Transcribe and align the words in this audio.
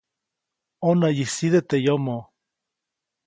ʼÕnäyʼisite 0.85 1.59
teʼ 1.69 1.81
yomoʼ. 1.85 2.23